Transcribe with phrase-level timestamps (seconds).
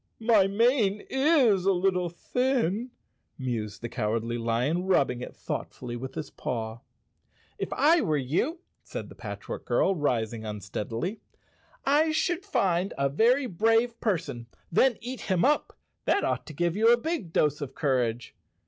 [0.19, 2.89] "My mane is a little thin,"
[3.37, 6.79] mused the Cowardly Lion, rubbing it thoughtfully with his paw.
[7.59, 11.19] "If I were you," said the Patchwork Girl, rising un¬ steadily,
[11.85, 15.77] "I should find a very brave person and then eat him up.
[16.05, 18.35] That ought to give you a big dose of cour¬ age."